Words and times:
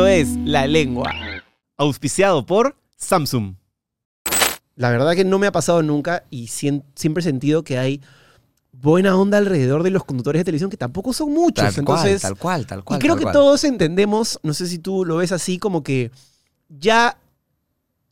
Esto 0.00 0.06
es 0.06 0.28
La 0.46 0.66
Lengua, 0.66 1.12
auspiciado 1.76 2.46
por 2.46 2.74
Samsung. 2.96 3.56
La 4.74 4.88
verdad 4.88 5.12
que 5.14 5.26
no 5.26 5.38
me 5.38 5.46
ha 5.46 5.52
pasado 5.52 5.82
nunca 5.82 6.24
y 6.30 6.46
siempre 6.46 7.20
he 7.20 7.22
sentido 7.22 7.64
que 7.64 7.76
hay 7.76 8.00
buena 8.72 9.14
onda 9.14 9.36
alrededor 9.36 9.82
de 9.82 9.90
los 9.90 10.06
conductores 10.06 10.40
de 10.40 10.44
televisión 10.44 10.70
que 10.70 10.78
tampoco 10.78 11.12
son 11.12 11.34
muchos. 11.34 11.74
Tal 11.74 11.84
cual, 11.84 12.18
tal 12.18 12.36
cual, 12.38 12.66
tal 12.66 12.78
y 12.78 12.82
cual. 12.82 12.98
creo 12.98 13.12
tal 13.12 13.18
que 13.18 13.24
cual. 13.24 13.34
todos 13.34 13.64
entendemos, 13.64 14.40
no 14.42 14.54
sé 14.54 14.68
si 14.68 14.78
tú 14.78 15.04
lo 15.04 15.16
ves 15.16 15.32
así, 15.32 15.58
como 15.58 15.82
que 15.82 16.10
ya 16.70 17.18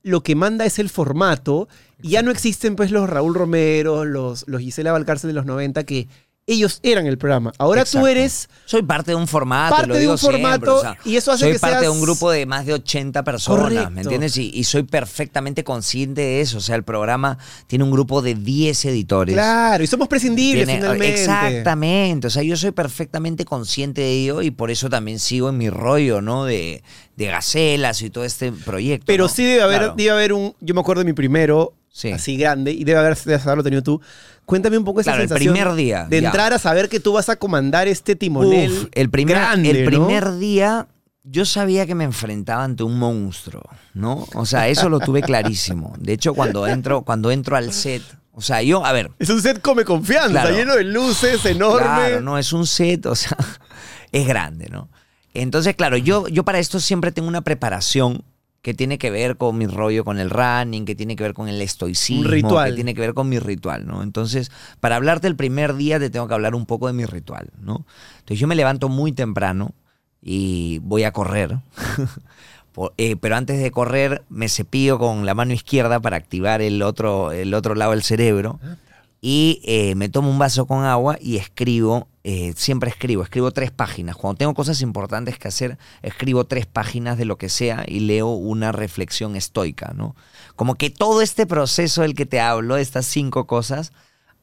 lo 0.02 0.22
que 0.22 0.34
manda 0.34 0.66
es 0.66 0.78
el 0.78 0.90
formato 0.90 1.68
y 2.02 2.10
ya 2.10 2.22
no 2.22 2.30
existen 2.30 2.76
pues 2.76 2.90
los 2.90 3.08
Raúl 3.08 3.34
Romero, 3.34 4.04
los, 4.04 4.46
los 4.46 4.60
Gisela 4.60 4.92
Valcárcel 4.92 5.28
de 5.28 5.34
los 5.34 5.46
90 5.46 5.84
que 5.84 6.06
ellos 6.48 6.80
eran 6.82 7.06
el 7.06 7.18
programa. 7.18 7.52
Ahora 7.58 7.84
tú 7.84 8.06
eres 8.06 8.48
Soy 8.64 8.82
parte 8.82 9.12
de 9.12 9.14
un 9.14 9.28
formato, 9.28 9.74
parte 9.76 9.88
lo 9.88 9.94
de 9.94 10.00
digo 10.00 10.12
un 10.12 10.18
siempre, 10.18 10.40
formato 10.42 10.76
o 10.76 10.80
sea, 10.80 10.98
y 11.04 11.14
eso 11.16 11.30
hace 11.30 11.44
soy 11.44 11.52
que 11.52 11.58
parte 11.60 11.82
de 11.82 11.88
un 11.88 12.00
grupo 12.00 12.30
de 12.30 12.44
más 12.46 12.66
de 12.66 12.72
80 12.74 13.22
personas, 13.22 13.62
Correcto. 13.64 13.90
¿me 13.90 14.00
entiendes? 14.02 14.36
Y, 14.36 14.50
y 14.52 14.64
soy 14.64 14.82
perfectamente 14.82 15.62
consciente 15.62 16.20
de 16.22 16.40
eso. 16.40 16.58
O 16.58 16.60
sea, 16.60 16.74
el 16.76 16.82
programa 16.82 17.38
tiene 17.66 17.84
un 17.84 17.90
grupo 17.90 18.22
de 18.22 18.34
10 18.34 18.84
editores. 18.86 19.34
Claro, 19.34 19.84
y 19.84 19.86
somos 19.86 20.08
prescindibles 20.08 20.66
Tiene- 20.66 20.80
finalmente. 20.80 21.20
Exactamente, 21.20 22.26
o 22.26 22.30
sea, 22.30 22.42
yo 22.42 22.56
soy 22.56 22.70
perfectamente 22.72 23.44
consciente 23.44 24.00
de 24.00 24.10
ello 24.12 24.42
y 24.42 24.50
por 24.50 24.70
eso 24.70 24.88
también 24.88 25.18
sigo 25.18 25.48
en 25.48 25.58
mi 25.58 25.70
rollo, 25.70 26.20
¿no? 26.20 26.44
De, 26.44 26.82
de 27.16 27.26
gacelas 27.26 28.02
y 28.02 28.10
todo 28.10 28.24
este 28.24 28.52
proyecto. 28.52 29.04
Pero 29.06 29.24
¿no? 29.24 29.28
sí 29.28 29.44
debe 29.44 29.62
haber, 29.62 29.78
Claro. 29.78 29.94
debe 29.96 30.10
haber 30.10 30.32
un. 30.32 30.54
Yo 30.60 30.74
me 30.74 30.80
acuerdo 30.80 31.00
de 31.00 31.06
mi 31.06 31.12
primero, 31.12 31.72
Sí. 31.98 32.12
así 32.12 32.36
grande, 32.36 32.70
y 32.70 32.84
debe 32.84 33.00
haberlo 33.00 33.64
tenido 33.64 33.82
tú. 33.82 34.00
Cuéntame 34.44 34.78
un 34.78 34.84
poco 34.84 35.00
esa 35.00 35.10
Claro, 35.10 35.22
el 35.24 35.28
sensación 35.28 35.54
primer 35.54 35.74
día, 35.74 36.06
de 36.08 36.20
ya. 36.20 36.28
entrar 36.28 36.52
a 36.52 36.58
saber 36.60 36.88
que 36.88 37.00
tú 37.00 37.12
vas 37.14 37.28
a 37.28 37.34
comandar 37.34 37.88
este 37.88 38.14
timonel. 38.14 38.70
Uf, 38.70 38.84
el 38.92 39.10
primer, 39.10 39.36
grande, 39.36 39.70
el 39.70 39.80
¿no? 39.84 39.90
primer 39.90 40.38
día 40.38 40.86
yo 41.24 41.44
sabía 41.44 41.86
que 41.86 41.96
me 41.96 42.04
enfrentaba 42.04 42.62
ante 42.62 42.84
un 42.84 42.98
monstruo, 43.00 43.62
¿no? 43.94 44.26
O 44.34 44.46
sea, 44.46 44.68
eso 44.68 44.88
lo 44.88 45.00
tuve 45.00 45.22
clarísimo. 45.22 45.92
De 45.98 46.12
hecho, 46.12 46.34
cuando 46.34 46.68
entro, 46.68 47.02
cuando 47.02 47.32
entro 47.32 47.56
al 47.56 47.72
set, 47.72 48.02
o 48.32 48.40
sea, 48.40 48.62
yo, 48.62 48.86
a 48.86 48.92
ver, 48.92 49.10
Es 49.18 49.28
un 49.28 49.42
set 49.42 49.60
come 49.60 49.84
confianza, 49.84 50.30
Claro. 50.42 50.54
lleno 50.56 50.76
de 50.76 50.84
luces, 50.84 51.44
enorme. 51.46 51.84
Claro, 51.84 52.20
no, 52.20 52.38
es 52.38 52.52
un 52.52 52.64
set, 52.66 53.06
o 53.06 53.16
sea, 53.16 53.36
es 54.12 54.26
grande, 54.26 54.68
¿no? 54.70 54.88
Entonces, 55.34 55.74
claro, 55.74 55.96
yo, 55.96 56.28
yo 56.28 56.44
para 56.44 56.60
esto 56.60 56.78
siempre 56.80 57.10
tengo 57.10 57.26
una 57.28 57.42
preparación 57.42 58.22
que 58.62 58.74
tiene 58.74 58.98
que 58.98 59.10
ver 59.10 59.36
con 59.36 59.56
mi 59.56 59.66
rollo 59.66 60.04
con 60.04 60.18
el 60.18 60.30
running, 60.30 60.84
que 60.84 60.94
tiene 60.94 61.16
que 61.16 61.22
ver 61.22 61.34
con 61.34 61.48
el 61.48 61.60
estoicismo, 61.62 62.22
Un 62.22 62.28
ritual. 62.28 62.70
que 62.70 62.74
tiene 62.74 62.94
que 62.94 63.00
ver 63.00 63.14
con 63.14 63.28
mi 63.28 63.38
ritual, 63.38 63.86
¿no? 63.86 64.02
Entonces, 64.02 64.50
para 64.80 64.96
hablarte 64.96 65.28
el 65.28 65.36
primer 65.36 65.74
día 65.74 65.98
te 65.98 66.10
tengo 66.10 66.26
que 66.28 66.34
hablar 66.34 66.54
un 66.54 66.66
poco 66.66 66.86
de 66.86 66.92
mi 66.92 67.04
ritual, 67.04 67.50
¿no? 67.60 67.86
Entonces, 68.18 68.38
yo 68.38 68.46
me 68.46 68.56
levanto 68.56 68.88
muy 68.88 69.12
temprano 69.12 69.72
y 70.22 70.80
voy 70.80 71.04
a 71.04 71.12
correr. 71.12 71.58
Eh, 72.96 73.16
pero 73.16 73.34
antes 73.34 73.60
de 73.60 73.72
correr 73.72 74.22
me 74.28 74.48
cepillo 74.48 75.00
con 75.00 75.26
la 75.26 75.34
mano 75.34 75.52
izquierda 75.52 75.98
para 75.98 76.16
activar 76.16 76.62
el 76.62 76.80
otro, 76.82 77.32
el 77.32 77.52
otro 77.52 77.74
lado 77.74 77.90
del 77.90 78.04
cerebro 78.04 78.60
y 79.20 79.60
eh, 79.64 79.94
me 79.96 80.08
tomo 80.08 80.30
un 80.30 80.38
vaso 80.38 80.66
con 80.66 80.84
agua 80.84 81.18
y 81.20 81.36
escribo, 81.36 82.06
eh, 82.30 82.52
siempre 82.56 82.90
escribo, 82.90 83.22
escribo 83.22 83.52
tres 83.52 83.70
páginas. 83.70 84.14
Cuando 84.14 84.36
tengo 84.36 84.52
cosas 84.52 84.82
importantes 84.82 85.38
que 85.38 85.48
hacer, 85.48 85.78
escribo 86.02 86.44
tres 86.44 86.66
páginas 86.66 87.16
de 87.16 87.24
lo 87.24 87.38
que 87.38 87.48
sea 87.48 87.84
y 87.86 88.00
leo 88.00 88.28
una 88.28 88.70
reflexión 88.70 89.34
estoica, 89.34 89.94
¿no? 89.96 90.14
Como 90.54 90.74
que 90.74 90.90
todo 90.90 91.22
este 91.22 91.46
proceso 91.46 92.02
del 92.02 92.14
que 92.14 92.26
te 92.26 92.38
hablo, 92.38 92.76
estas 92.76 93.06
cinco 93.06 93.46
cosas, 93.46 93.92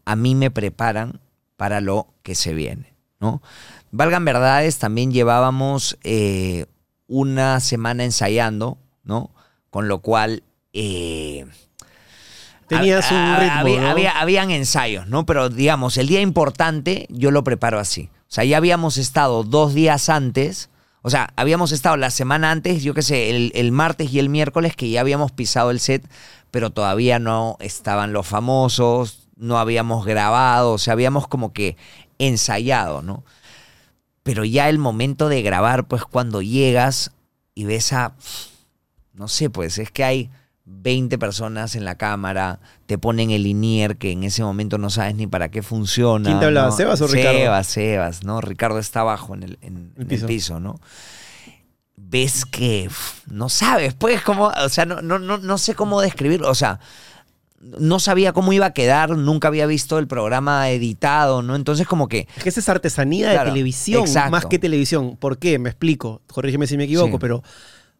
a 0.03 0.15
mí 0.15 0.33
me 0.33 0.49
preparan 0.49 1.19
para 1.57 1.79
lo 1.79 2.07
que 2.23 2.33
se 2.33 2.55
viene, 2.55 2.95
¿no? 3.19 3.43
Valgan 3.91 4.25
verdades, 4.25 4.79
también 4.79 5.11
llevábamos 5.11 5.99
eh, 6.03 6.65
una 7.05 7.59
semana 7.59 8.03
ensayando, 8.03 8.79
¿no? 9.03 9.29
Con 9.69 9.87
lo 9.87 9.99
cual... 9.99 10.41
eh, 10.73 11.45
Tenías 12.67 13.11
un 13.11 13.17
Ah, 13.17 13.37
ritmo, 13.39 13.59
había- 13.59 13.81
¿no? 13.81 13.87
había- 13.89 14.19
habían 14.19 14.51
ensayos, 14.51 15.07
¿no? 15.07 15.25
Pero 15.25 15.49
digamos, 15.49 15.97
el 15.97 16.07
día 16.07 16.21
importante 16.21 17.05
yo 17.09 17.31
lo 17.31 17.43
preparo 17.43 17.79
así. 17.79 18.09
O 18.21 18.31
sea, 18.35 18.43
ya 18.43 18.57
habíamos 18.57 18.97
estado 18.97 19.43
dos 19.43 19.73
días 19.73 20.09
antes. 20.09 20.69
O 21.03 21.09
sea, 21.11 21.31
habíamos 21.35 21.71
estado 21.71 21.95
la 21.97 22.09
semana 22.09 22.49
antes, 22.49 22.81
yo 22.83 22.95
qué 22.95 23.03
sé, 23.03 23.29
el, 23.29 23.51
el 23.53 23.71
martes 23.71 24.11
y 24.11 24.17
el 24.17 24.29
miércoles 24.29 24.75
que 24.75 24.89
ya 24.89 25.01
habíamos 25.01 25.31
pisado 25.31 25.69
el 25.69 25.79
set, 25.79 26.03
pero 26.49 26.71
todavía 26.71 27.19
no 27.19 27.57
estaban 27.59 28.11
los 28.13 28.25
famosos, 28.25 29.27
no 29.35 29.59
habíamos 29.59 30.03
grabado, 30.05 30.71
o 30.73 30.77
sea, 30.79 30.93
habíamos 30.93 31.27
como 31.27 31.53
que 31.53 31.77
ensayado, 32.17 33.03
¿no? 33.03 33.23
Pero 34.23 34.43
ya 34.45 34.67
el 34.69 34.79
momento 34.79 35.29
de 35.29 35.43
grabar, 35.43 35.85
pues 35.87 36.03
cuando 36.05 36.41
llegas 36.41 37.11
y 37.53 37.65
ves 37.65 37.93
a, 37.93 38.15
no 39.13 39.27
sé, 39.27 39.51
pues 39.51 39.77
es 39.77 39.91
que 39.91 40.03
hay 40.03 40.29
20 40.65 41.17
personas 41.19 41.75
en 41.75 41.85
la 41.85 41.95
cámara, 41.95 42.59
te 42.87 42.97
ponen 42.97 43.29
el 43.31 43.45
INIER 43.45 43.97
que 43.97 44.11
en 44.11 44.23
ese 44.23 44.43
momento 44.43 44.77
no 44.77 44.89
sabes 44.89 45.15
ni 45.15 45.27
para 45.27 45.49
qué 45.49 45.61
funciona. 45.61 46.25
¿Quién 46.25 46.39
te 46.39 46.45
hablaba, 46.45 46.69
¿no? 46.69 46.75
Sebas 46.75 47.01
o 47.01 47.07
Ricardo? 47.07 47.37
Sebas, 47.39 47.67
Sebas, 47.67 48.23
¿no? 48.23 48.41
Ricardo 48.41 48.79
está 48.79 49.01
abajo 49.01 49.35
en 49.35 49.43
el, 49.43 49.57
en- 49.61 49.93
El 49.95 50.01
en 50.03 50.07
piso. 50.07 50.25
el 50.25 50.27
piso, 50.27 50.59
¿no? 50.59 50.79
Ves 51.97 52.45
que 52.45 52.89
no 53.27 53.47
sabes, 53.49 53.93
pues, 53.93 54.21
cómo, 54.21 54.47
o 54.47 54.69
sea, 54.69 54.85
no, 54.85 55.01
no, 55.01 55.17
no, 55.17 55.37
no 55.37 55.57
sé 55.57 55.75
cómo 55.75 56.01
describirlo, 56.01 56.49
o 56.49 56.55
sea, 56.55 56.79
no 57.61 57.99
sabía 57.99 58.33
cómo 58.33 58.51
iba 58.53 58.65
a 58.67 58.73
quedar, 58.73 59.11
nunca 59.17 59.47
había 59.47 59.65
visto 59.65 59.97
el 59.97 60.07
programa 60.07 60.69
editado, 60.69 61.41
¿no? 61.41 61.55
Entonces 61.55 61.87
como 61.87 62.07
que 62.07 62.27
Es 62.37 62.43
que 62.43 62.49
esa 62.49 62.59
es 62.59 62.69
artesanía 62.69 63.29
de 63.29 63.39
televisión, 63.39 64.01
exacto. 64.01 64.31
más 64.31 64.45
que 64.45 64.59
televisión. 64.59 65.15
¿Por 65.17 65.37
qué? 65.39 65.57
Me 65.57 65.69
explico. 65.69 66.21
Corrígeme 66.27 66.67
si 66.67 66.77
me 66.77 66.83
equivoco, 66.83 67.13
Sí. 67.13 67.17
pero 67.19 67.43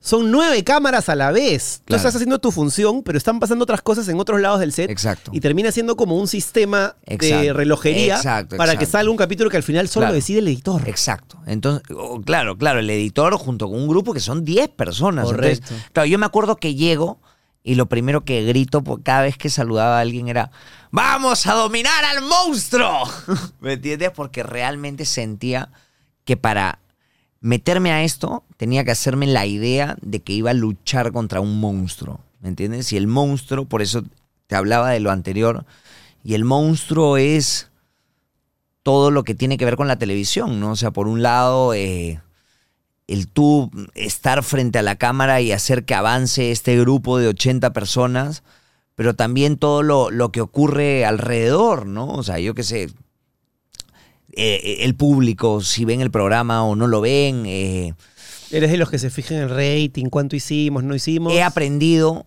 son 0.06 0.30
nueve 0.30 0.64
cámaras 0.64 1.10
a 1.10 1.16
la 1.16 1.32
vez. 1.32 1.80
Tú 1.80 1.86
Claro. 1.88 1.98
estás 1.98 2.16
haciendo 2.16 2.38
tu 2.38 2.52
función, 2.52 3.02
pero 3.02 3.18
están 3.18 3.40
pasando 3.40 3.64
otras 3.64 3.82
cosas 3.82 4.08
en 4.08 4.20
otros 4.20 4.40
lados 4.40 4.60
del 4.60 4.72
set. 4.72 4.88
Exacto. 4.92 5.32
Y 5.34 5.40
termina 5.40 5.72
siendo 5.72 5.96
como 5.98 6.16
un 6.16 6.28
sistema 6.28 6.96
de 7.08 7.54
relojería 7.54 8.18
Exacto, 8.18 8.56
para 8.56 8.78
que 8.78 8.86
salga 8.86 9.10
un 9.10 9.18
capítulo 9.18 9.50
que 9.50 9.58
al 9.58 9.64
final 9.64 9.88
solo 9.90 10.04
Claro. 10.04 10.14
decide 10.14 10.40
el 10.40 10.48
editor. 10.48 10.88
Exacto. 10.88 11.40
Entonces, 11.48 11.82
oh, 11.98 12.22
claro, 12.22 12.56
claro, 12.56 12.80
el 12.82 12.90
editor 12.92 13.34
junto 13.38 13.68
con 13.68 13.80
un 13.82 13.88
grupo 13.88 14.14
que 14.14 14.20
son 14.20 14.46
10 14.46 14.70
personas. 14.70 15.26
Correcto. 15.26 15.66
Entonces, 15.66 15.90
claro, 15.92 16.06
yo 16.06 16.20
me 16.20 16.28
acuerdo 16.28 16.58
que 16.58 16.76
llego 16.76 17.20
y 17.64 17.74
lo 17.74 17.88
primero 17.88 18.24
que 18.24 18.44
grito 18.44 18.84
por 18.84 19.02
cada 19.02 19.24
vez 19.24 19.38
que 19.40 19.50
saludaba 19.50 19.98
a 19.98 20.02
alguien 20.02 20.28
era 20.28 20.52
¡Vamos 20.92 21.48
a 21.48 21.54
dominar 21.56 22.06
al 22.06 22.22
monstruo! 22.22 23.04
¿Me 23.60 23.74
entiendes? 23.74 24.12
Porque 24.12 24.44
realmente 24.44 25.04
sentía 25.06 25.72
que 26.26 26.38
para 26.38 26.78
meterme 27.46 27.92
a 27.92 28.04
esto 28.04 28.44
tenía 28.58 28.84
que 28.84 28.90
hacerme 28.90 29.28
la 29.28 29.46
idea 29.46 29.98
de 30.02 30.20
que 30.20 30.34
iba 30.34 30.50
a 30.50 30.56
luchar 30.56 31.12
contra 31.12 31.42
un 31.42 31.60
monstruo. 31.60 32.20
¿Me 32.42 32.50
entiendes? 32.50 32.92
Y 32.92 32.98
el 32.98 33.06
monstruo, 33.06 33.66
por 33.66 33.84
eso 33.84 34.04
te 34.48 34.56
hablaba 34.56 34.90
de 34.90 35.00
lo 35.00 35.12
anterior, 35.12 35.64
y 36.24 36.34
el 36.34 36.44
monstruo 36.44 37.18
es 37.18 37.70
todo 38.82 39.12
lo 39.12 39.24
que 39.24 39.36
tiene 39.36 39.58
que 39.58 39.66
ver 39.66 39.76
con 39.76 39.88
la 39.88 40.00
televisión, 40.00 40.60
¿no? 40.60 40.72
O 40.72 40.76
sea, 40.76 40.90
por 40.90 41.08
un 41.08 41.22
lado, 41.22 41.76
eh, 41.76 42.20
el 43.06 43.28
tú 43.28 43.70
estar 43.94 44.42
frente 44.42 44.80
a 44.80 44.84
la 44.84 44.96
cámara 44.96 45.40
y 45.40 45.52
hacer 45.52 45.86
que 45.86 45.94
avance 45.94 46.50
este 46.50 46.80
grupo 46.80 47.20
de 47.20 47.28
80 47.28 47.74
personas, 47.74 48.42
pero 48.96 49.16
también 49.16 49.58
todo 49.58 49.84
lo, 49.84 50.10
lo 50.10 50.32
que 50.32 50.42
ocurre 50.42 51.06
alrededor, 51.06 51.86
¿no? 51.86 52.08
O 52.08 52.24
sea, 52.24 52.40
yo 52.40 52.56
qué 52.56 52.64
sé, 52.64 52.90
eh, 54.36 54.78
el 54.82 54.96
público, 54.96 55.62
si 55.62 55.86
ven 55.86 56.02
el 56.02 56.12
programa 56.12 56.64
o 56.64 56.76
no 56.76 56.88
lo 56.88 57.02
ven, 57.02 57.46
eh, 57.46 57.94
Eres 58.52 58.72
de 58.72 58.78
los 58.78 58.90
que 58.90 59.00
se 59.00 59.10
fijan 59.10 59.38
en 59.38 59.44
el 59.44 59.50
rating, 59.50 60.06
cuánto 60.06 60.36
hicimos, 60.36 60.84
no 60.84 60.96
hicimos. 60.96 61.34
he 61.34 61.42
aprendido, 61.42 62.26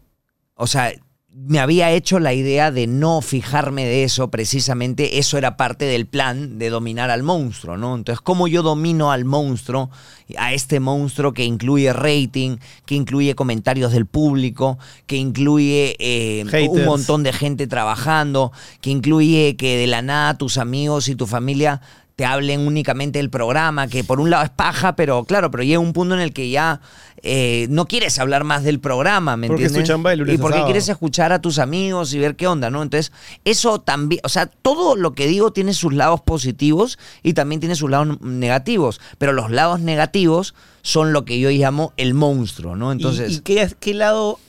o 0.54 0.66
sea, 0.66 0.92
me 1.30 1.60
había 1.60 1.90
hecho 1.90 2.18
la 2.18 2.32
idea 2.32 2.70
de 2.70 2.86
no 2.86 3.20
fijarme 3.20 3.84
de 3.84 4.02
eso, 4.02 4.30
precisamente 4.30 5.18
eso 5.18 5.36
era 5.36 5.56
parte 5.56 5.84
del 5.84 6.06
plan 6.06 6.58
de 6.58 6.70
dominar 6.70 7.10
al 7.10 7.22
monstruo, 7.22 7.76
¿no? 7.76 7.94
Entonces, 7.94 8.20
¿cómo 8.22 8.48
yo 8.48 8.62
domino 8.62 9.12
al 9.12 9.26
monstruo, 9.26 9.90
a 10.38 10.54
este 10.54 10.80
monstruo 10.80 11.34
que 11.34 11.44
incluye 11.44 11.92
rating, 11.92 12.56
que 12.86 12.94
incluye 12.94 13.34
comentarios 13.34 13.92
del 13.92 14.06
público, 14.06 14.78
que 15.06 15.16
incluye 15.16 15.96
eh, 15.98 16.44
un 16.70 16.84
montón 16.84 17.22
de 17.22 17.32
gente 17.32 17.66
trabajando, 17.66 18.50
que 18.80 18.90
incluye 18.90 19.56
que 19.56 19.76
de 19.76 19.86
la 19.86 20.00
nada 20.00 20.38
tus 20.38 20.56
amigos 20.56 21.08
y 21.08 21.14
tu 21.14 21.26
familia 21.26 21.82
te 22.18 22.24
hablen 22.24 22.66
únicamente 22.66 23.20
del 23.20 23.30
programa, 23.30 23.86
que 23.86 24.02
por 24.02 24.18
un 24.18 24.28
lado 24.28 24.42
es 24.42 24.50
paja, 24.50 24.96
pero 24.96 25.22
claro, 25.22 25.52
pero 25.52 25.62
llega 25.62 25.78
un 25.78 25.92
punto 25.92 26.16
en 26.16 26.20
el 26.20 26.32
que 26.32 26.50
ya 26.50 26.80
eh, 27.22 27.68
no 27.70 27.86
quieres 27.86 28.18
hablar 28.18 28.42
más 28.42 28.64
del 28.64 28.80
programa, 28.80 29.36
¿me 29.36 29.46
Porque 29.46 29.66
es 29.66 29.68
tu 29.72 29.78
entiendes? 29.78 29.88
chamba 29.94 30.10
de 30.10 30.16
lunes 30.16 30.34
y 30.34 30.38
porque 30.38 30.54
sábado. 30.54 30.66
quieres 30.66 30.88
escuchar 30.88 31.32
a 31.32 31.40
tus 31.40 31.60
amigos 31.60 32.12
y 32.14 32.18
ver 32.18 32.34
qué 32.34 32.48
onda, 32.48 32.70
¿no? 32.70 32.82
Entonces, 32.82 33.12
eso 33.44 33.80
también, 33.80 34.20
o 34.24 34.28
sea, 34.28 34.46
todo 34.46 34.96
lo 34.96 35.12
que 35.12 35.28
digo 35.28 35.52
tiene 35.52 35.72
sus 35.74 35.94
lados 35.94 36.20
positivos 36.20 36.98
y 37.22 37.34
también 37.34 37.60
tiene 37.60 37.76
sus 37.76 37.88
lados 37.88 38.20
negativos, 38.20 39.00
pero 39.18 39.32
los 39.32 39.52
lados 39.52 39.78
negativos 39.78 40.56
son 40.82 41.12
lo 41.12 41.24
que 41.24 41.38
yo 41.38 41.50
llamo 41.50 41.92
el 41.96 42.14
monstruo, 42.14 42.74
¿no? 42.74 42.90
¿Y- 42.90 42.96
Entonces, 42.96 43.36
¿Y, 43.36 43.40
qué, 43.42 43.70
qué 43.78 43.94
lado, 43.94 44.40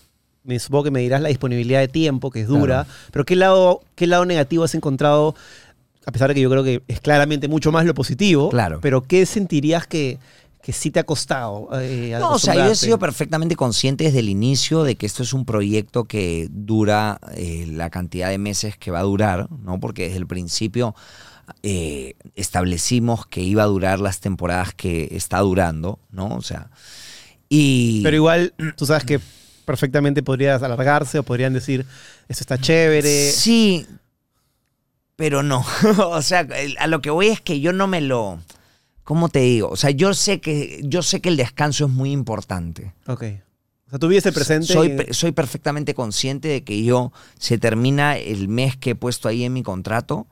me 0.44 0.57
supongo 0.57 0.86
que 0.86 0.92
me 0.92 1.01
dirás 1.01 1.21
la 1.21 1.30
disponibilidad 1.30 1.81
de 1.81 1.88
tiempo, 1.88 2.31
que 2.31 2.42
es 2.42 2.48
dura, 2.48 2.88
pero 3.12 3.25
qué 3.25 3.36
lado, 3.36 3.81
qué 3.94 4.07
lado 4.07 4.25
negativo 4.25 4.63
has 4.63 4.74
encontrado, 4.74 5.36
a 6.09 6.11
pesar 6.11 6.27
de 6.29 6.35
que 6.35 6.41
yo 6.41 6.50
creo 6.50 6.63
que 6.63 6.81
es 6.88 7.00
claramente 7.00 7.47
mucho 7.47 7.71
más 7.71 7.85
lo 7.85 7.94
positivo, 7.94 8.50
Claro. 8.50 8.79
pero 8.81 9.03
qué 9.03 9.25
sentirías 9.25 9.85
que, 9.88 10.17
que 10.61 10.73
sí 10.73 10.89
te 10.91 11.00
ha 11.00 11.03
costado. 11.06 11.69
eh, 11.79 12.17
No, 12.19 12.33
o 12.33 12.39
sea, 12.39 12.56
yo 12.56 12.71
he 12.71 12.75
sido 12.75 12.97
perfectamente 13.00 13.56
consciente 13.56 14.03
desde 14.06 14.19
el 14.19 14.29
inicio 14.29 14.83
de 14.83 14.95
que 14.95 15.06
esto 15.06 15.23
es 15.23 15.33
un 15.33 15.45
proyecto 15.45 16.06
que 16.06 16.47
dura 16.51 17.19
eh, 17.35 17.65
la 17.69 17.89
cantidad 17.89 18.29
de 18.29 18.38
meses 18.39 18.75
que 18.75 18.91
va 18.91 19.00
a 19.00 19.03
durar, 19.03 19.47
¿no? 19.63 19.79
Porque 19.79 20.03
desde 20.06 20.17
el 20.17 20.27
principio 20.27 20.95
eh, 21.63 22.15
establecimos 22.35 23.25
que 23.25 23.41
iba 23.41 23.63
a 23.63 23.67
durar 23.67 24.00
las 24.00 24.19
temporadas 24.19 24.73
que 24.73 25.09
está 25.11 25.39
durando, 25.39 26.00
¿no? 26.11 26.27
O 26.35 26.41
sea, 26.41 26.69
y... 27.50 28.01
Pero 28.03 28.15
igual, 28.15 28.53
tú 28.75 28.85
sabes 28.85 29.03
que 29.03 29.19
perfectamente 29.65 30.23
podrías 30.23 30.61
alargarse 30.63 31.19
o 31.19 31.23
podrían 31.23 31.53
decir, 31.53 31.85
esto 32.27 32.41
está 32.44 32.57
chévere. 32.57 33.31
Sí, 33.31 33.85
pero 35.19 35.44
no. 35.44 35.66
o 36.07 36.21
sea, 36.21 36.48
a 36.80 36.88
lo 36.88 37.01
que 37.01 37.10
voy 37.10 37.27
es 37.27 37.42
que 37.42 37.60
yo 37.60 37.74
no 37.74 37.88
me 37.88 38.00
lo... 38.00 38.39
¿Cómo 39.04 39.27
te 39.27 39.39
digo? 39.39 39.68
O 39.69 39.75
sea, 39.75 39.89
yo 39.89 40.13
sé 40.13 40.39
que, 40.39 40.80
yo 40.86 41.01
sé 41.04 41.19
que 41.19 41.27
el 41.27 41.36
descanso 41.36 41.86
es 41.88 41.92
muy 41.92 42.12
importante. 42.13 42.94
Ok. 43.06 43.24
O 43.88 43.89
sea, 43.89 44.00
tú 44.00 44.07
vives 44.07 44.25
el 44.27 44.33
presente. 44.33 44.71
Soy, 44.71 44.88
y- 44.88 44.95
pe- 44.98 45.13
soy 45.13 45.31
perfectamente 45.33 45.94
consciente 45.94 46.48
de 46.48 46.63
que 46.63 46.81
yo 46.83 47.12
se 47.38 47.57
termina 47.57 48.18
el 48.18 48.48
mes 48.48 48.77
que 48.77 48.92
he 48.92 48.95
puesto 48.95 49.27
ahí 49.27 49.44
en 49.44 49.51
mi 49.51 49.62
contrato 49.62 50.27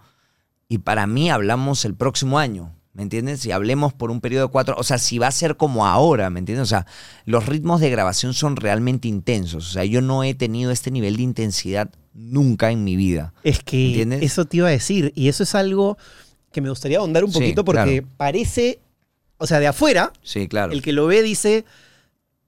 y 0.70 0.78
para 0.78 1.06
mí 1.06 1.30
hablamos 1.30 1.84
el 1.84 1.94
próximo 1.96 2.40
año. 2.40 2.74
¿Me 2.94 3.04
entiendes? 3.04 3.42
Si 3.42 3.52
hablemos 3.52 3.94
por 3.94 4.10
un 4.10 4.22
periodo 4.22 4.48
de 4.48 4.52
cuatro, 4.52 4.76
o 4.78 4.84
sea, 4.84 4.98
si 5.00 5.18
va 5.20 5.28
a 5.28 5.32
ser 5.32 5.58
como 5.58 5.86
ahora, 5.86 6.30
¿me 6.32 6.40
entiendes? 6.40 6.64
O 6.64 6.70
sea, 6.70 6.86
los 7.26 7.46
ritmos 7.46 7.82
de 7.82 7.90
grabación 7.92 8.34
son 8.34 8.56
realmente 8.56 9.08
intensos. 9.08 9.68
O 9.70 9.72
sea, 9.74 9.86
yo 9.86 10.02
no 10.02 10.24
he 10.24 10.34
tenido 10.34 10.72
este 10.72 10.90
nivel 10.92 11.18
de 11.18 11.24
intensidad 11.24 11.90
nunca 12.18 12.72
en 12.72 12.84
mi 12.84 12.96
vida. 12.96 13.34
Es 13.44 13.60
que 13.64 13.88
¿Entiendes? 13.90 14.24
eso 14.24 14.46
te 14.46 14.58
iba 14.58 14.68
a 14.68 14.72
decir. 14.72 15.14
Y 15.16 15.28
eso 15.30 15.44
es 15.44 15.54
algo 15.56 15.98
que 16.52 16.62
me 16.62 16.70
gustaría 16.70 16.98
ahondar 16.98 17.24
un 17.24 17.32
Sí, 17.32 17.40
poquito 17.40 17.64
porque 17.64 18.02
claro. 18.02 18.08
parece, 18.18 18.80
o 19.38 19.46
sea, 19.46 19.60
de 19.60 19.68
afuera, 19.68 20.12
Sí, 20.24 20.48
claro. 20.48 20.74
el 20.74 20.82
que 20.82 20.94
lo 20.94 21.06
ve 21.06 21.22
dice, 21.22 21.64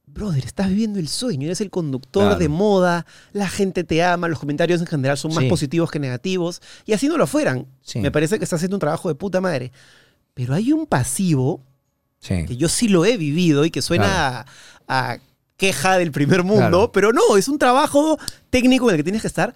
brother, 0.07 0.44
estás 0.44 0.69
viviendo 0.69 0.98
el 0.98 1.07
sueño, 1.07 1.45
eres 1.45 1.62
el 1.62 1.69
conductor 1.69 2.24
Claro. 2.24 2.39
de 2.39 2.50
moda, 2.50 3.06
la 3.31 3.48
gente 3.48 3.83
te 3.83 4.01
ama, 4.04 4.27
los 4.27 4.39
comentarios 4.39 4.81
en 4.81 4.88
general 4.88 5.18
son 5.18 5.33
más 5.36 5.44
Sí. 5.44 5.50
positivos 5.50 5.92
que 5.92 6.00
negativos. 6.00 6.62
Y 6.88 6.94
así 6.94 7.07
no 7.07 7.18
lo 7.18 7.27
fueran. 7.27 7.68
Sí. 7.83 8.00
Me 8.00 8.10
parece 8.12 8.39
que 8.39 8.44
estás 8.44 8.57
haciendo 8.57 8.75
un 8.77 8.81
trabajo 8.81 9.07
de 9.07 9.16
puta 9.16 9.39
madre. 9.39 9.71
Pero 10.33 10.56
hay 10.56 10.71
un 10.74 10.88
pasivo 10.88 11.62
Sí. 12.19 12.45
que 12.48 12.57
yo 12.57 12.68
sí 12.69 12.88
lo 12.88 13.06
he 13.06 13.18
vivido 13.18 13.66
y 13.66 13.69
que 13.71 13.81
suena 13.83 14.39
a, 14.39 14.45
a 14.88 15.19
queja 15.60 15.98
del 16.00 16.12
primer 16.12 16.44
mundo, 16.44 16.70
Claro. 16.70 16.92
pero 16.92 17.14
no, 17.14 17.38
es 17.38 17.48
un 17.48 17.60
trabajo 17.60 18.18
técnico 18.50 18.90
en 18.90 18.96
el 18.96 18.98
que 18.98 19.04
tienes 19.04 19.22
que 19.22 19.28
estar. 19.28 19.54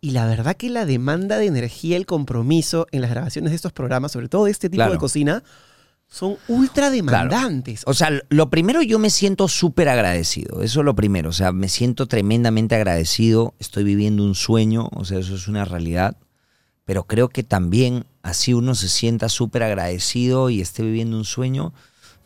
Y 0.00 0.10
la 0.10 0.26
verdad 0.26 0.54
que 0.54 0.70
la 0.70 0.84
demanda 0.86 1.38
de 1.38 1.46
energía, 1.46 1.96
el 1.96 2.06
compromiso 2.06 2.86
en 2.92 3.00
las 3.00 3.10
grabaciones 3.10 3.50
de 3.50 3.56
estos 3.56 3.72
programas, 3.72 4.12
sobre 4.12 4.28
todo 4.28 4.44
de 4.44 4.50
este 4.52 4.68
tipo 4.68 4.78
Claro. 4.82 4.92
de 4.92 4.98
cocina, 4.98 5.42
son 6.08 6.36
ultra 6.46 6.90
demandantes. 6.90 7.82
O 7.86 7.94
sea, 7.94 8.10
lo 8.28 8.48
primero 8.50 8.82
yo 8.82 8.98
me 9.00 9.10
siento 9.10 9.48
súper 9.48 9.88
agradecido, 9.88 10.62
eso 10.62 10.80
es 10.80 10.84
lo 10.84 10.94
primero, 10.94 11.30
o 11.30 11.32
sea, 11.32 11.50
me 11.50 11.68
siento 11.68 12.06
tremendamente 12.06 12.76
agradecido, 12.76 13.54
estoy 13.58 13.82
viviendo 13.82 14.22
un 14.22 14.36
sueño, 14.36 14.88
o 14.92 15.04
sea, 15.04 15.18
eso 15.18 15.34
es 15.34 15.48
una 15.48 15.64
realidad, 15.64 16.16
pero 16.84 17.04
creo 17.08 17.28
que 17.28 17.42
también 17.42 18.04
así 18.22 18.54
uno 18.54 18.76
se 18.76 18.88
sienta 18.88 19.28
súper 19.28 19.64
agradecido 19.64 20.48
y 20.50 20.60
esté 20.60 20.82
viviendo 20.84 21.16
un 21.16 21.24
sueño, 21.24 21.72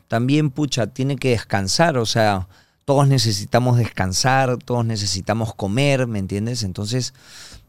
también, 0.08 0.50
pucha, 0.50 0.88
tiene 0.88 1.16
que 1.16 1.30
descansar, 1.30 1.96
o 1.96 2.04
sea, 2.04 2.48
todos 2.90 3.06
necesitamos 3.06 3.78
descansar, 3.78 4.56
todos 4.56 4.84
necesitamos 4.84 5.54
comer, 5.54 6.08
¿me 6.08 6.18
entiendes? 6.18 6.64
Entonces, 6.64 7.14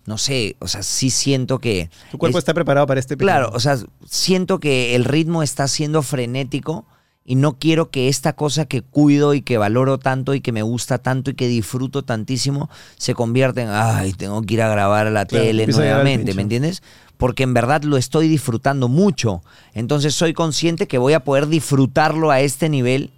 no 0.07 0.17
sé, 0.17 0.55
o 0.57 0.67
sea, 0.67 0.81
sí 0.81 1.11
siento 1.11 1.59
que... 1.59 1.91
tu 2.09 2.17
cuerpo 2.17 2.39
es- 2.39 2.41
está 2.41 2.55
preparado 2.55 2.87
para 2.87 2.99
este 2.99 3.15
Claro, 3.17 3.51
o 3.53 3.59
sea, 3.59 3.77
siento 4.03 4.59
que 4.59 4.95
el 4.95 5.05
ritmo 5.05 5.43
está 5.43 5.67
siendo 5.67 6.01
frenético 6.01 6.87
y 7.23 7.35
no 7.35 7.59
quiero 7.59 7.91
que 7.91 8.07
esta 8.07 8.33
cosa 8.33 8.65
que 8.65 8.81
cuido 8.81 9.35
y 9.35 9.43
que 9.43 9.59
valoro 9.59 9.99
tanto 9.99 10.33
y 10.33 10.41
que 10.41 10.51
me 10.51 10.63
gusta 10.63 10.97
tanto 10.97 11.29
y 11.29 11.35
que 11.35 11.47
disfruto 11.47 12.01
tantísimo 12.01 12.67
se 12.97 13.13
convierta 13.13 13.61
en, 13.61 13.69
ay, 13.69 14.13
tengo 14.13 14.41
que 14.41 14.55
ir 14.55 14.63
a 14.63 14.69
grabar 14.69 15.05
a 15.05 15.11
la 15.11 15.27
Claro, 15.27 15.45
tele 15.45 15.67
nuevamente. 15.67 16.33
¿me 16.33 16.41
entiendes? 16.41 16.81
Porque 17.17 17.43
en 17.43 17.53
verdad 17.53 17.83
lo 17.83 17.97
estoy 17.97 18.27
disfrutando 18.27 18.87
mucho. 18.87 19.43
Entonces 19.75 20.15
soy 20.15 20.33
consciente 20.33 20.87
que 20.87 20.97
voy 20.97 21.13
a 21.13 21.23
poder 21.23 21.45
disfrutarlo 21.45 22.31
a 22.31 22.39
este 22.41 22.69
nivel 22.69 23.11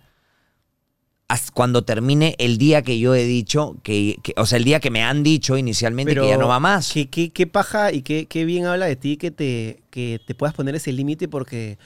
cuando 1.54 1.84
termine 1.84 2.36
el 2.38 2.58
día 2.58 2.81
que 2.84 3.00
yo 3.00 3.16
he 3.16 3.24
dicho, 3.24 3.75
que, 3.84 4.18
que- 4.24 4.34
o 4.38 4.46
sea, 4.46 4.58
el 4.58 4.64
día 4.66 4.80
que 4.80 4.92
me 4.92 5.04
han 5.04 5.24
dicho 5.24 5.58
inicialmente 5.58 6.14
que 6.16 6.28
ya 6.28 6.38
no 6.38 6.48
va 6.48 6.60
más. 6.60 6.92
Qué, 6.92 7.10
qué- 7.10 7.31
qué 7.31 7.48
paja 7.48 7.92
y 7.92 8.02
qué, 8.04 8.28
qué 8.28 8.46
bien 8.46 8.66
habla 8.66 8.86
de 8.86 8.96
ti 8.96 9.18
que 9.18 9.31
te, 9.31 9.81
que 9.90 10.20
te 10.25 10.36
puedas 10.36 10.54
poner 10.54 10.75
ese 10.75 10.92
límite 10.92 11.28
porque 11.28 11.78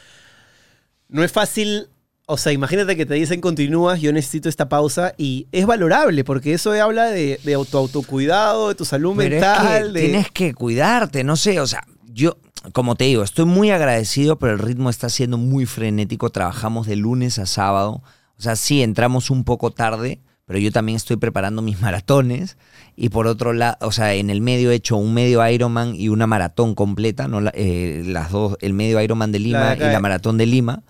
no 1.10 1.24
es 1.24 1.32
fácil. 1.32 1.88
O 2.30 2.36
sea, 2.38 2.52
imagínate 2.52 2.98
que 2.98 3.06
te 3.06 3.14
dicen 3.14 3.40
continúas, 3.40 4.02
yo 4.02 4.12
necesito 4.12 4.50
esta 4.50 4.68
pausa 4.68 5.14
y 5.18 5.48
es 5.54 5.66
valorable 5.66 6.26
porque 6.26 6.54
eso 6.54 6.72
habla 6.74 7.06
de, 7.06 7.40
de 7.42 7.54
auto, 7.54 7.78
autocuidado, 7.78 8.68
de 8.68 8.76
tu 8.76 8.84
salud 8.84 9.14
Pero 9.16 9.36
es 9.36 9.42
mental. 9.42 9.94
que 9.94 10.00
de- 10.00 10.08
tienes 10.08 10.32
que 10.32 10.54
cuidarte, 10.54 11.24
no 11.24 11.38
sé, 11.38 11.62
o 11.62 11.68
sea, 11.68 11.86
yo, 12.12 12.38
como 12.74 12.96
te 12.96 13.06
digo, 13.06 13.24
estoy 13.24 13.46
muy 13.46 13.72
agradecido, 13.72 14.38
pero 14.40 14.52
el 14.52 14.60
ritmo 14.60 14.90
está 14.90 15.08
siendo 15.08 15.38
muy 15.38 15.66
frenético, 15.66 16.30
trabajamos 16.30 16.86
de 16.86 16.98
lunes 16.98 17.40
a 17.40 17.46
sábado, 17.46 18.04
o 18.38 18.42
sea, 18.42 18.56
sí, 18.56 18.82
entramos 18.84 19.30
un 19.30 19.44
poco 19.44 19.72
tarde, 19.72 20.20
pero 20.46 20.60
yo 20.60 20.72
también 20.72 20.96
estoy 20.96 21.18
preparando 21.18 21.62
mis 21.62 21.80
maratones 21.82 22.58
y 22.96 23.10
por 23.10 23.28
otro 23.28 23.54
lado, 23.54 23.78
o 23.82 23.92
sea, 23.92 24.14
en 24.14 24.30
el 24.30 24.42
medio 24.42 24.72
he 24.72 24.76
hecho 24.76 24.98
un 24.98 25.14
medio 25.14 25.48
Ironman 25.48 25.96
y 25.96 26.10
una 26.10 26.28
maratón 26.28 26.74
completa, 26.76 27.28
no 27.28 27.42
eh, 27.54 28.04
las 28.06 28.32
dos, 28.32 28.58
el 28.62 28.74
medio 28.74 29.02
Ironman 29.02 29.32
de 29.32 29.40
Lima 29.40 29.76
y 29.76 29.80
la 29.92 30.00
maratón 30.00 30.38
de 30.38 30.46
Lima. 30.46 30.84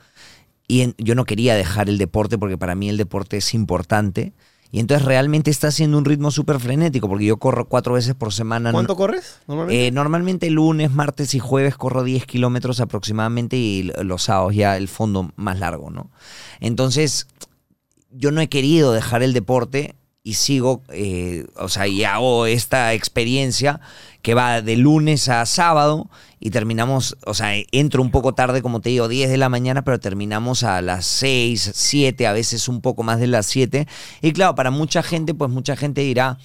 Y 0.67 0.81
en- 0.81 0.95
yo 0.97 1.15
no 1.15 1.23
quería 1.25 1.55
dejar 1.55 1.89
el 1.89 1.97
deporte 1.97 2.37
porque 2.37 2.57
para 2.57 2.75
mí 2.75 2.89
el 2.89 2.97
deporte 2.97 3.37
es 3.37 3.53
importante. 3.53 4.33
Y 4.71 4.79
entonces 4.79 5.05
realmente 5.05 5.49
está 5.49 5.69
haciendo 5.69 5.97
un 5.97 6.05
ritmo 6.05 6.29
súper 6.29 6.59
frenético 6.59 7.07
porque 7.07 7.25
yo 7.25 7.37
corro 7.37 7.65
cuatro 7.65 7.93
veces 7.93 8.15
por 8.15 8.33
semana. 8.33 8.71
¿Cuánto 8.71 8.95
corres 8.95 9.39
normalmente? 9.47 9.87
Eh, 9.87 9.91
normalmente 9.91 10.49
lunes, 10.49 10.91
martes 10.91 11.33
y 11.35 11.39
jueves 11.39 11.75
corro 11.77 12.03
10 12.03 12.25
kilómetros 12.25 12.79
aproximadamente 12.79 13.55
y 13.55 13.91
los 14.03 14.23
sábados 14.23 14.55
ya 14.55 14.75
el 14.75 14.87
fondo 14.87 15.31
más 15.35 15.59
largo, 15.59 15.89
¿no? 15.89 16.11
Entonces, 16.59 17.27
yo 18.11 18.31
no 18.31 18.41
he 18.41 18.49
querido 18.49 18.91
dejar 18.91 19.23
el 19.23 19.33
deporte 19.33 19.95
y 20.27 20.33
sigo, 20.33 20.83
eh, 20.89 21.45
o 21.55 21.69
sea, 21.69 21.87
y 21.87 22.03
hago 22.03 22.47
esta 22.47 22.93
experiencia 22.93 23.79
que 24.21 24.33
va 24.33 24.61
de 24.61 24.75
lunes 24.75 25.29
a 25.29 25.45
sábado 25.45 26.09
y 26.37 26.49
terminamos, 26.49 27.15
o 27.25 27.33
sea, 27.33 27.53
entro 27.71 28.01
un 28.01 28.11
poco 28.11 28.33
tarde, 28.33 28.61
como 28.61 28.81
te 28.81 28.89
digo, 28.89 29.07
10 29.07 29.29
de 29.29 29.37
la 29.37 29.47
mañana, 29.47 29.85
pero 29.85 30.01
terminamos 30.01 30.63
a 30.63 30.81
las 30.81 31.05
6, 31.05 31.71
7, 31.73 32.27
a 32.27 32.33
veces 32.33 32.67
un 32.67 32.81
poco 32.81 33.03
más 33.03 33.21
de 33.21 33.27
las 33.27 33.45
7. 33.45 33.87
Y 34.21 34.33
claro, 34.33 34.53
para 34.53 34.69
mucha 34.69 35.01
gente, 35.01 35.33
pues 35.33 35.49
mucha 35.49 35.77
gente 35.77 36.01
dirá, 36.01 36.39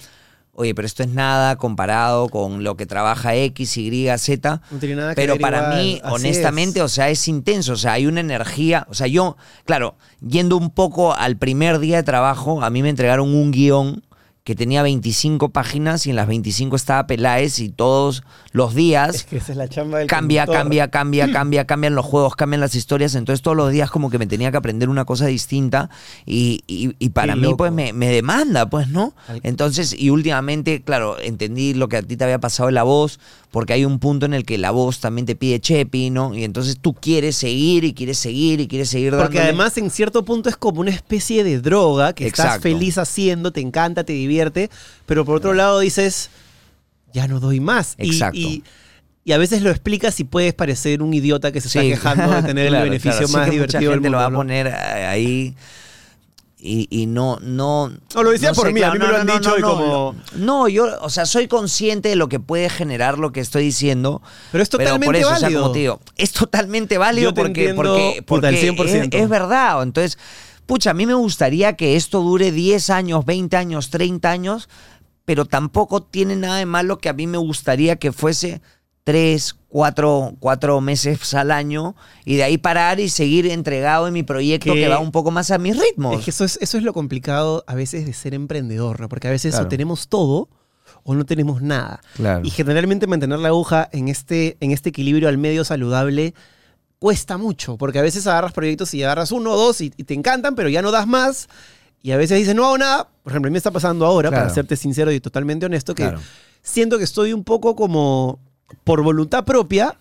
oye, 0.53 0.75
pero 0.75 0.85
esto 0.85 1.03
es 1.03 1.09
nada 1.09 1.55
comparado 1.55 2.29
con 2.29 2.63
lo 2.63 2.77
que 2.77 2.85
trabaja 2.85 3.35
X, 3.35 3.77
Y, 3.77 4.07
Z. 4.17 4.61
no 4.71 4.77
tiene 4.79 4.95
nada 4.95 5.09
que 5.09 5.15
Pero 5.15 5.37
para 5.37 5.57
igual, 5.59 5.75
mí, 5.77 6.01
así 6.03 6.13
honestamente, 6.15 6.79
es. 6.79 6.85
o 6.85 6.89
sea, 6.89 7.09
es 7.09 7.27
intenso, 7.27 7.73
o 7.73 7.77
sea, 7.77 7.93
hay 7.93 8.05
una 8.05 8.19
energía, 8.19 8.85
o 8.89 8.93
sea, 8.93 9.07
yo, 9.07 9.35
claro, 9.65 9.95
yendo 10.21 10.57
un 10.57 10.69
poco 10.69 11.13
al 11.15 11.37
primer 11.37 11.79
día 11.79 11.97
de 11.97 12.03
trabajo, 12.03 12.61
a 12.63 12.69
mí 12.69 12.81
me 12.83 12.89
entregaron 12.89 13.33
un 13.33 13.51
guion 13.51 14.03
que 14.43 14.55
tenía 14.55 14.83
25 14.83 15.49
páginas 15.49 16.05
y 16.05 16.09
en 16.09 16.17
las 16.17 16.27
25 16.27 16.75
estaba 16.75 17.07
Peláez 17.07 17.59
y 17.59 17.69
todos 17.69 18.23
los 18.51 18.75
días 18.75 19.15
Es 19.15 19.23
que 19.23 19.37
esa 19.37 19.53
es 19.53 19.57
la 19.57 19.69
chamba 19.69 19.99
del 19.99 20.07
cambia, 20.07 20.45
conductor. 20.45 20.63
cambia, 20.63 20.87
cambia, 20.91 21.31
cambia, 21.31 21.65
cambian 21.65 21.95
los 21.95 22.05
juegos, 22.05 22.35
cambian 22.35 22.59
las 22.59 22.75
historias. 22.75 23.15
Entonces 23.15 23.41
todos 23.41 23.55
los 23.55 23.71
días 23.71 23.89
como 23.89 24.09
que 24.09 24.19
me 24.19 24.27
tenía 24.27 24.51
que 24.51 24.57
aprender 24.57 24.89
una 24.89 25.05
cosa 25.05 25.27
distinta 25.27 25.89
y, 26.25 26.61
y- 26.67 26.93
y 26.99 27.09
para 27.09 27.33
Qué 27.35 27.39
mí 27.39 27.43
loco. 27.45 27.57
pues 27.57 27.71
me, 27.71 27.93
me 27.93 28.07
demanda, 28.09 28.69
pues, 28.69 28.89
¿no? 28.89 29.13
Entonces, 29.43 29.95
y 29.97 30.09
últimamente, 30.09 30.81
claro, 30.81 31.17
entendí 31.19 31.73
lo 31.73 31.87
que 31.87 31.97
a 31.97 32.01
ti 32.01 32.17
te 32.17 32.25
había 32.25 32.39
pasado 32.39 32.67
en 32.69 32.75
la 32.75 32.83
voz, 32.83 33.19
porque 33.49 33.73
hay 33.73 33.85
un 33.85 33.99
punto 33.99 34.25
en 34.25 34.33
el 34.33 34.45
que 34.45 34.57
la 34.57 34.71
voz 34.71 34.99
también 34.99 35.25
te 35.25 35.35
pide 35.35 35.59
chepi, 35.61 36.09
¿no? 36.09 36.35
Y 36.35 36.43
entonces 36.43 36.77
tú 36.81 36.93
quieres 36.93 37.35
seguir 37.37 37.83
y 37.85 37.93
quieres 37.93 38.17
seguir 38.17 38.59
y 38.59 38.67
quieres 38.67 38.89
seguir 38.89 39.11
Porque 39.11 39.23
dándole. 39.37 39.43
además 39.43 39.77
en 39.77 39.89
cierto 39.89 40.25
punto 40.25 40.49
es 40.49 40.57
como 40.57 40.81
una 40.81 40.89
especie 40.91 41.43
de 41.43 41.59
droga 41.61 42.11
que 42.13 42.25
estás 42.27 42.59
feliz 42.61 42.97
haciendo, 42.97 43.51
te 43.53 43.61
encanta, 43.61 44.03
te 44.03 44.13
divierte, 44.33 44.69
pero 45.05 45.25
por 45.25 45.35
otro 45.37 45.53
lado 45.53 45.79
dices, 45.79 46.29
ya 47.13 47.27
no 47.27 47.39
doy 47.39 47.59
más. 47.59 47.95
Y- 47.97 48.07
Exacto. 48.07 48.37
Y, 48.39 48.63
y 49.25 49.31
a 49.31 49.37
veces 49.37 49.61
lo 49.61 49.69
explicas 49.69 50.19
y 50.19 50.23
puedes 50.25 50.53
parecer 50.53 51.01
un 51.01 51.13
idiota 51.13 51.51
que 51.51 51.61
se 51.61 51.67
está 51.67 51.81
Sí, 51.81 51.87
quejando 51.89 52.29
de 52.35 52.43
tener 52.47 52.67
claro, 52.69 52.83
el 52.85 52.89
beneficio 52.89 53.11
claro. 53.19 53.27
Sí 53.27 53.33
más 53.35 53.45
que 53.45 53.51
divertido 53.51 53.79
Mucha 53.79 53.89
del 53.89 53.93
gente 53.95 54.09
mundo. 54.09 54.17
lo 54.17 54.21
va 54.21 54.25
a 54.25 54.29
¿no? 54.29 54.35
poner 54.37 54.67
eh, 54.67 55.05
ahí. 55.05 55.55
Y, 56.65 56.87
y 56.89 57.07
no, 57.07 57.39
no. 57.41 57.91
No, 58.15 58.23
lo 58.23 58.31
decía 58.31 58.53
por 58.53 58.71
mí, 58.71 58.81
a 58.81 58.93
mí 58.93 58.97
me 58.99 59.05
lo 59.07 59.17
han 59.17 59.27
dicho 59.27 59.57
y 59.57 59.61
no, 59.61 59.67
como- 59.69 60.15
No, 60.37 60.69
yo, 60.69 60.87
o 61.01 61.09
sea, 61.09 61.25
soy 61.25 61.47
consciente 61.49 62.07
de 62.09 62.15
lo 62.15 62.29
que 62.29 62.39
puede 62.39 62.69
generar 62.69 63.19
lo 63.19 63.33
que 63.33 63.41
estoy 63.41 63.65
diciendo. 63.65 64.21
Pero 64.53 64.63
es 64.63 64.69
totalmente 64.69 65.05
por 65.05 65.15
eso, 65.17 65.27
o 65.27 65.31
sea, 65.31 65.39
válido. 65.41 65.61
como 65.61 65.73
te 65.73 65.79
digo, 65.79 65.99
es 66.15 66.31
totalmente 66.31 66.97
válido 66.97 67.31
Yo 67.31 67.35
porque, 67.35 67.73
porque, 67.73 68.23
porque 68.25 68.71
100%. 68.73 69.13
Es, 69.13 69.21
es 69.23 69.29
verdad. 69.29 69.83
Entonces, 69.83 70.17
pucha, 70.65 70.91
a 70.91 70.93
mí 70.93 71.05
me 71.05 71.13
gustaría 71.13 71.73
que 71.75 71.95
esto 71.95 72.21
dure 72.21 72.51
10 72.51 72.89
años, 72.89 73.25
20 73.25 73.55
años, 73.57 73.89
30 73.89 74.29
años, 74.31 74.69
pero 75.25 75.45
tampoco 75.45 76.03
tiene 76.03 76.35
nada 76.35 76.57
de 76.57 76.65
malo 76.65 76.97
que 76.97 77.09
a 77.09 77.13
mí 77.13 77.27
me 77.27 77.37
gustaría 77.37 77.95
que 77.97 78.11
fuese 78.11 78.61
tres, 79.05 79.55
cuatro, 79.67 80.33
cuatro 80.39 80.79
meses 80.79 81.33
al 81.33 81.51
año 81.51 81.95
y 82.23 82.35
de 82.37 82.43
ahí 82.43 82.57
parar 82.57 82.99
y 83.01 83.09
seguir 83.09 83.47
entregado 83.47 84.07
en 84.07 84.13
mi 84.13 84.23
proyecto 84.23 84.73
que, 84.73 84.81
Que- 84.81 84.87
va 84.87 84.99
un 84.99 85.11
poco 85.11 85.29
más 85.31 85.51
a 85.51 85.57
mis 85.57 85.77
ritmos. 85.77 86.19
Es 86.19 86.25
que 86.25 86.31
eso 86.31 86.45
es, 86.45 86.57
eso 86.61 86.77
es 86.77 86.83
lo 86.83 86.93
complicado 86.93 87.63
a 87.67 87.75
veces 87.75 88.05
de 88.05 88.13
ser 88.13 88.33
emprendedor, 88.33 89.01
¿no? 89.01 89.09
Porque 89.09 89.27
a 89.27 89.31
veces 89.31 89.51
Claro. 89.55 89.65
o 89.65 89.69
tenemos 89.69 90.07
todo 90.07 90.49
o 91.03 91.15
no 91.15 91.25
tenemos 91.25 91.61
nada. 91.61 92.01
Claro. 92.15 92.45
Y 92.45 92.49
generalmente 92.49 93.07
mantener 93.07 93.39
la 93.39 93.49
aguja 93.49 93.89
en 93.91 94.07
este, 94.07 94.55
en 94.61 94.71
este 94.71 94.89
equilibrio 94.89 95.27
al 95.27 95.37
medio 95.37 95.65
saludable 95.65 96.33
cuesta 97.03 97.37
mucho, 97.37 97.75
porque 97.75 97.99
a 97.99 98.01
veces 98.01 98.25
agarras 98.27 98.53
proyectos 98.53 98.93
y 98.93 99.03
agarras 99.03 99.33
uno 99.33 99.51
o 99.51 99.57
dos 99.57 99.81
y, 99.81 99.91
y 99.97 100.05
te 100.05 100.13
encantan, 100.13 100.55
pero 100.55 100.69
ya 100.69 100.81
no 100.81 100.89
das 100.89 101.05
más. 101.05 101.49
Y 102.01 102.11
a 102.11 102.17
veces 102.17 102.37
dices, 102.39 102.55
no 102.55 102.65
hago 102.65 102.77
nada. 102.77 103.09
Por 103.23 103.33
ejemplo, 103.33 103.47
a 103.47 103.49
mí 103.49 103.51
me 103.51 103.57
está 103.57 103.71
pasando 103.71 104.05
ahora, 104.05 104.29
Claro. 104.29 104.43
para 104.45 104.53
serte 104.55 104.77
sincero 104.77 105.11
y 105.11 105.19
totalmente 105.19 105.65
honesto, 105.65 105.93
que 105.95 106.03
Claro. 106.03 106.21
siento 106.61 106.97
que 106.97 107.03
estoy 107.03 107.33
un 107.33 107.43
poco 107.43 107.75
como 107.75 108.39
por 108.85 109.01
voluntad 109.03 109.43
propia, 109.43 109.97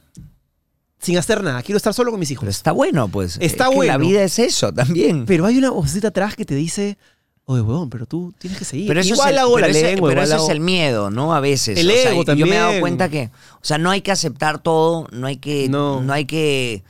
sin 1.01 1.19
hacer 1.19 1.43
nada. 1.43 1.61
Quiero 1.65 1.77
estar 1.77 1.93
solo 1.93 2.13
con 2.13 2.21
mis 2.21 2.31
hijos. 2.31 2.43
Pero 2.43 2.51
está 2.53 2.71
bueno, 2.71 3.09
pues. 3.09 3.37
Está 3.41 3.45
Es 3.45 3.53
que 3.55 3.59
La 3.87 3.97
bueno. 3.97 3.99
vida 3.99 4.23
es 4.23 4.39
eso 4.39 4.73
también. 4.73 5.27
Pero 5.27 5.45
hay 5.47 5.59
una 5.59 5.71
vocecita 5.71 6.09
atrás 6.09 6.37
que 6.37 6.45
te 6.45 6.55
dice, 6.55 6.99
oye, 7.45 7.61
huevón, 7.63 7.91
pero 7.91 8.07
tú 8.07 8.33
tienes 8.39 8.59
que 8.59 8.65
seguir. 8.65 8.87
Pero 8.89 9.01
eso 9.01 9.15
igual 9.15 9.29
es 9.29 9.33
el, 9.35 9.39
hago 9.39 9.55
pero 9.55 9.67
la 9.67 9.71
ese- 9.73 9.83
lengua, 9.83 10.09
pero 10.11 10.21
igual 10.23 10.27
eso 10.29 10.35
hago- 10.37 10.45
es 10.47 10.51
el 10.51 10.61
miedo, 10.61 11.11
¿no? 11.11 11.35
A 11.35 11.41
veces. 11.41 11.79
El 11.79 11.89
O 11.89 11.93
sea, 11.93 12.11
ego 12.13 12.25
Yo 12.35 12.47
me 12.47 12.53
he 12.53 12.59
dado 12.59 12.65
también. 12.67 12.81
cuenta 12.81 13.09
que, 13.09 13.31
o 13.57 13.65
sea, 13.65 13.79
no 13.79 13.91
hay 13.91 14.01
que 14.01 14.13
aceptar 14.13 14.61
todo, 14.63 15.07
no 15.13 15.27
hay 15.27 15.37
que, 15.37 15.69
No. 15.69 16.01
no, 16.01 16.13
hay 16.13 16.25
que 16.25 16.83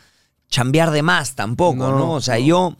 chambear 0.48 0.90
de 0.90 1.02
más 1.02 1.34
tampoco, 1.34 1.76
No, 1.76 1.98
¿no? 1.98 2.12
O 2.12 2.20
sea, 2.20 2.34
no. 2.38 2.40
yo, 2.44 2.76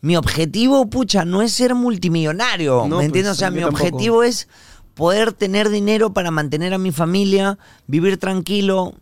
mi 0.00 0.16
objetivo, 0.16 0.86
pucha, 0.90 1.24
no 1.24 1.42
es 1.42 1.52
ser 1.52 1.74
multimillonario, 1.74 2.86
No, 2.88 2.98
¿me 2.98 3.04
entiendes? 3.04 3.30
pues, 3.30 3.38
o 3.38 3.38
sea, 3.38 3.50
mi 3.50 3.60
tampoco. 3.60 3.84
objetivo 3.84 4.22
es 4.24 4.48
poder 4.94 5.32
tener 5.32 5.70
dinero 5.70 6.12
para 6.12 6.30
mantener 6.30 6.74
a 6.74 6.78
mi 6.78 6.90
familia, 6.92 7.58
vivir 7.86 8.18
tranquilo. 8.18 8.94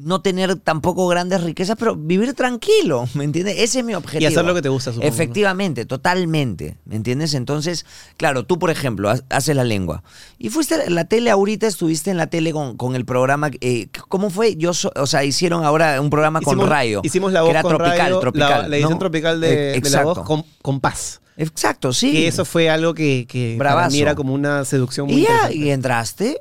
No 0.00 0.20
tener 0.22 0.56
tampoco 0.56 1.06
grandes 1.08 1.42
riquezas, 1.42 1.76
pero 1.78 1.96
vivir 1.96 2.34
tranquilo, 2.34 3.08
¿me 3.14 3.24
entiendes? 3.24 3.56
Ese 3.58 3.80
es 3.80 3.84
mi 3.84 3.94
objetivo. 3.94 4.22
Y 4.22 4.26
hacer 4.26 4.44
lo 4.44 4.54
que 4.54 4.62
te 4.62 4.68
gusta, 4.68 4.92
supongo. 4.92 5.08
Efectivamente, 5.08 5.84
totalmente. 5.86 6.76
¿Me 6.84 6.96
entiendes? 6.96 7.34
Entonces, 7.34 7.84
claro, 8.16 8.44
tú, 8.44 8.58
por 8.58 8.70
ejemplo, 8.70 9.10
ha- 9.10 9.20
haces 9.30 9.56
la 9.56 9.64
lengua. 9.64 10.02
Y 10.38 10.50
fuiste 10.50 10.74
a 10.76 10.90
la 10.90 11.04
tele 11.04 11.30
ahorita, 11.30 11.66
estuviste 11.66 12.10
en 12.10 12.16
la 12.16 12.28
tele 12.28 12.52
con, 12.52 12.76
con 12.76 12.94
el 12.94 13.04
programa. 13.04 13.50
eh, 13.60 13.88
¿Cómo 14.08 14.30
fue? 14.30 14.56
Yo, 14.56 14.72
so- 14.74 14.92
o 14.96 15.06
sea, 15.06 15.24
hicieron 15.24 15.64
ahora 15.64 16.00
un 16.00 16.10
programa 16.10 16.40
con 16.40 16.64
Rayo. 16.66 17.00
Hicimos 17.02 17.32
la 17.32 17.40
que 17.40 17.44
voz 17.44 17.50
era 17.50 17.62
con 17.62 17.76
tropical, 17.76 17.98
Rayo, 17.98 18.18
tropical. 18.20 18.50
La, 18.62 18.68
la 18.68 18.76
edición 18.76 18.92
¿no? 18.92 18.98
tropical 18.98 19.40
de, 19.40 19.48
Eh, 19.52 19.56
de 19.72 19.72
la 19.72 19.76
exacto. 19.78 20.14
voz 20.14 20.26
con, 20.26 20.44
con 20.62 20.80
paz. 20.80 21.20
Exacto, 21.36 21.92
sí. 21.92 22.10
Que 22.12 22.26
eso 22.28 22.44
fue 22.44 22.68
algo 22.68 22.94
que, 22.94 23.24
que 23.28 23.54
para 23.58 23.88
mí 23.90 24.00
era 24.00 24.14
como 24.16 24.34
una 24.34 24.64
seducción 24.64 25.06
muy 25.06 25.20
y 25.20 25.22
ya, 25.22 25.52
y 25.52 25.70
entraste, 25.70 26.40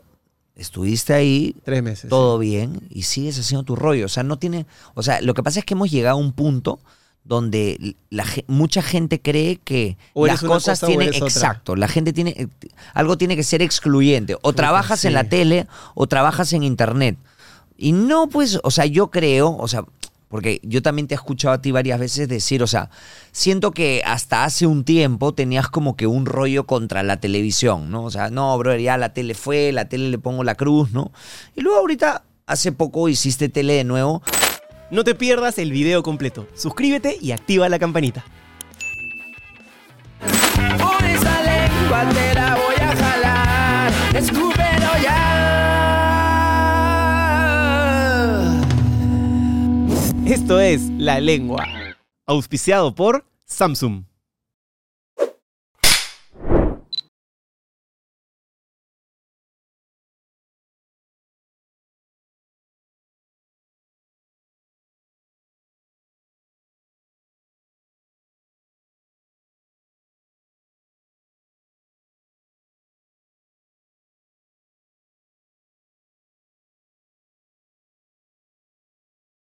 estuviste 0.58 1.14
ahí, 1.14 1.56
Tres 1.64 1.82
meses. 1.82 2.10
todo 2.10 2.38
bien 2.40 2.82
y 2.90 3.04
sigues 3.04 3.40
haciendo 3.40 3.64
tu 3.64 3.76
rollo. 3.76 4.06
O 4.06 4.10
sea, 4.10 4.24
no 4.24 4.38
tiene. 4.38 4.66
O 4.96 5.04
sea, 5.04 5.22
lo 5.22 5.34
que 5.34 5.44
pasa 5.44 5.60
es 5.60 5.66
que 5.66 5.76
hemos 5.76 5.92
llegado 5.92 6.18
a 6.18 6.20
un 6.20 6.34
punto 6.34 6.80
donde 7.24 7.96
la, 8.10 8.26
mucha 8.48 8.82
gente 8.82 9.22
cree 9.22 9.58
que 9.58 9.98
las 10.16 10.42
cosas 10.42 10.80
cosa 10.80 10.88
tienen 10.88 11.10
otra. 11.10 11.28
exacto 11.28 11.76
la 11.76 11.90
gente 11.90 12.14
tiene 12.14 12.30
eh, 12.38 12.48
algo 12.94 13.18
tiene 13.18 13.36
que 13.36 13.44
ser 13.44 13.62
excluyente 13.62 14.38
o 14.42 14.54
trabajas 14.54 15.04
en 15.04 15.12
la 15.12 15.26
tele 15.26 15.68
o 15.94 16.08
trabajas 16.08 16.54
en 16.54 16.64
internet 16.64 17.18
y 17.76 17.92
no 17.92 18.30
pues 18.30 18.60
o 18.64 18.72
sea 18.72 18.86
yo 18.86 19.12
creo 19.12 19.58
o 19.58 19.68
sea 19.68 19.84
porque 20.30 20.60
yo 20.64 20.82
también 20.82 21.08
te 21.08 21.14
he 21.14 21.18
escuchado 21.18 21.54
a 21.54 21.62
ti 21.62 21.72
varias 21.72 22.00
veces 22.00 22.28
decir, 22.28 22.62
o 22.62 22.68
sea, 22.68 22.90
siento 23.32 23.72
que 23.72 24.02
hasta 24.06 24.44
hace 24.44 24.68
un 24.68 24.84
tiempo 24.84 25.34
tenías 25.34 25.70
como 25.70 25.96
que 25.96 26.08
un 26.08 26.26
rollo 26.26 26.66
contra 26.66 27.04
la 27.04 27.20
televisión, 27.20 27.90
¿no? 27.90 28.04
O 28.04 28.12
sea, 28.12 28.30
no, 28.30 28.58
bro, 28.58 28.76
ya 28.76 28.98
la 28.98 29.14
tele 29.14 29.34
fue, 29.34 29.72
la 29.72 29.88
tele 29.88 30.10
le 30.10 30.18
pongo 30.18 30.44
la 30.44 30.56
cruz, 30.56 30.92
¿no? 30.92 31.12
Y 31.56 31.62
luego 31.62 31.80
ahorita, 31.80 32.24
hace 32.46 32.72
poco 32.72 33.10
hiciste 33.10 33.50
tele 33.50 33.74
de 33.74 33.84
nuevo. 33.84 34.22
No 34.90 35.04
te 35.04 35.16
pierdas 35.16 35.58
el 35.60 35.72
video 35.72 36.02
completo. 36.02 36.48
Suscríbete 36.56 37.18
y 37.22 37.32
activa 37.32 37.68
la 37.70 37.78
campanita. 37.78 38.24
Por 40.20 41.06
esa 41.06 41.42
lengua 41.42 42.10
te 42.10 42.34
la 42.34 42.56
voy 42.56 42.76
a 42.76 42.96
jalar. 42.96 44.57
Esto 50.30 50.60
es 50.60 50.82
La 50.98 51.22
Lengua, 51.22 51.66
auspiciado 52.26 52.94
por 52.94 53.24
Samsung. 53.46 54.04